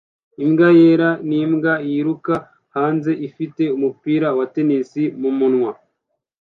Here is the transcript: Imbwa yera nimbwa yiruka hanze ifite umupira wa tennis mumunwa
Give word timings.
Imbwa 0.43 0.69
yera 0.79 1.09
nimbwa 1.27 1.73
yiruka 1.89 2.35
hanze 2.75 3.11
ifite 3.27 3.63
umupira 3.77 4.27
wa 4.37 4.45
tennis 4.53 4.91
mumunwa 5.21 5.71